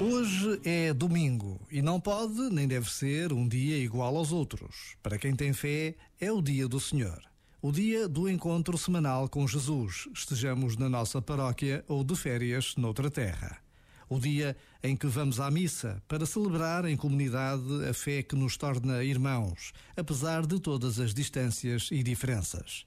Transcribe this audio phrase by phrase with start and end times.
[0.00, 4.96] Hoje é domingo e não pode nem deve ser um dia igual aos outros.
[5.02, 7.20] Para quem tem fé, é o dia do Senhor.
[7.60, 13.10] O dia do encontro semanal com Jesus, estejamos na nossa paróquia ou de férias noutra
[13.10, 13.58] terra.
[14.08, 18.56] O dia em que vamos à missa para celebrar em comunidade a fé que nos
[18.56, 22.86] torna irmãos, apesar de todas as distâncias e diferenças.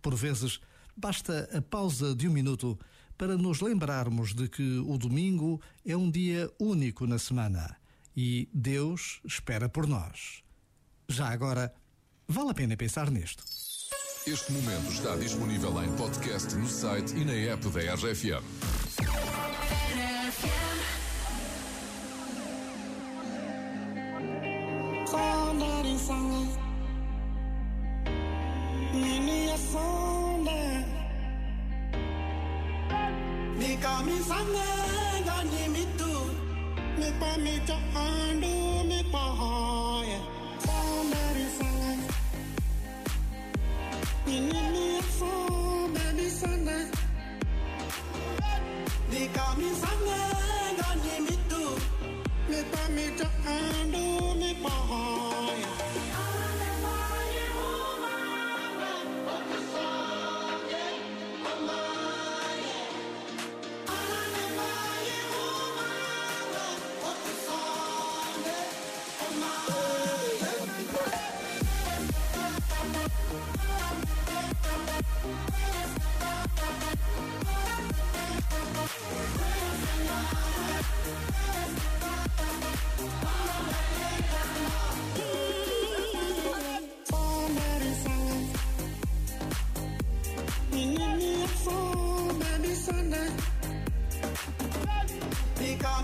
[0.00, 0.60] Por vezes,
[0.96, 2.78] basta a pausa de um minuto
[3.16, 7.76] para nos lembrarmos de que o domingo é um dia único na semana
[8.16, 10.42] e Deus espera por nós.
[11.08, 11.72] Já agora,
[12.28, 13.44] vale a pena pensar nisto.
[14.26, 18.44] Este momento está disponível em podcast no site e na app da RFM.
[25.06, 26.48] Saudade sangat
[28.94, 30.01] Ini ya sonda
[34.04, 36.12] Mi misanganga ni mitu
[36.98, 38.54] mipa mita andu
[38.88, 40.18] mipa hoye
[40.64, 42.14] somebody sanga
[44.26, 45.32] ni ni mi afo
[46.16, 46.76] mi sanga
[49.10, 51.62] ni kamisanganga ni mitu
[52.50, 54.04] mipa mita andu
[54.40, 55.66] mipa hoye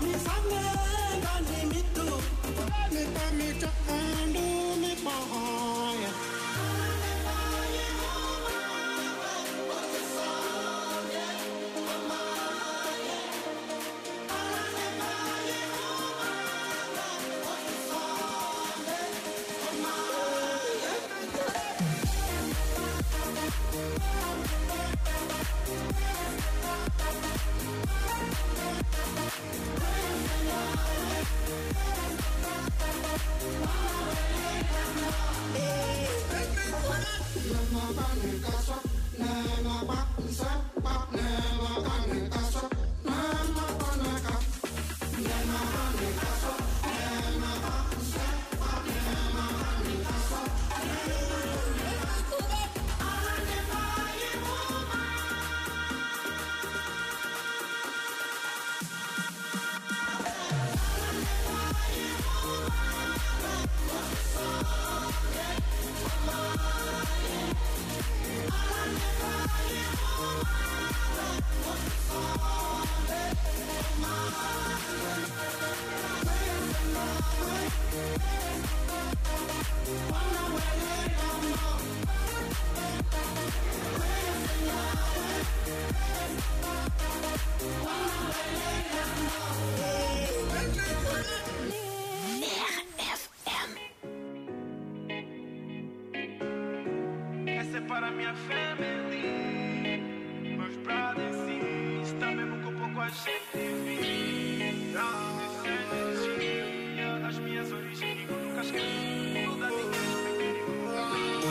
[0.01, 0.63] me sangre,
[1.23, 1.83] gani.
[2.93, 3.78] Me pa me cha.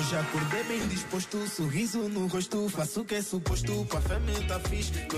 [0.09, 4.33] Hoje acordei bem disposto, sorriso no rosto, faço o que é suposto, com a fama
[4.49, 4.91] tá fixe.
[4.91, 5.17] Que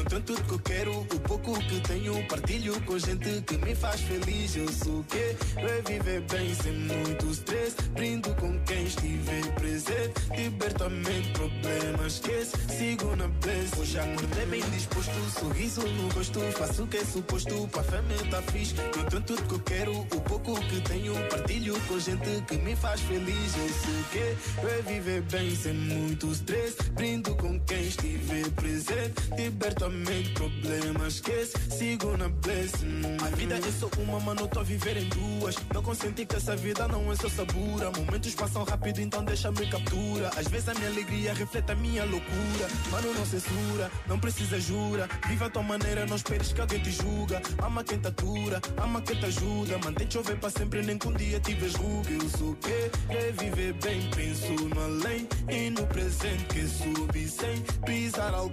[0.53, 4.57] eu quero, o pouco que tenho, partilho com gente que me faz feliz.
[4.57, 10.13] Eu sou o que é viver bem sem muito stress, brindo com quem estiver presente,
[10.37, 13.79] liberto a mente, problemas esquece, sigo na bless.
[13.79, 18.15] Hoje acordei bem disposto, sorriso no rosto, faço o que é suposto, com a fama
[18.29, 18.75] tá fixe.
[18.75, 23.57] Que eu quero, o pouco que tenho, partilho com gente que me faz feliz.
[23.57, 26.77] Eu sou o que é viver bem sem muito stress.
[26.93, 29.15] Brindo com quem estiver presente.
[29.37, 31.53] Liberto a mente, problemas esquece.
[31.71, 33.03] Sigo na blessing.
[33.25, 35.57] A vida é só uma, mano, tô a viver em duas.
[35.73, 37.91] Não consenti que essa vida não é só sabura.
[37.91, 40.31] Momentos passam rápido, então deixa-me captura.
[40.37, 42.69] Às vezes a minha alegria reflete a minha loucura.
[42.91, 45.09] Mano, não censura, não precisa jura.
[45.29, 47.43] Viva a tua maneira, não esperes que alguém te julga.
[47.63, 49.79] Ama quem te atura, ama quem te ajuda.
[49.79, 52.11] Mantém chover para sempre, nem que um dia tiveres ruga.
[52.11, 57.29] Eu sou o que é viver bem, penso no além e no presente que subi
[57.29, 58.51] sem pisar alguém.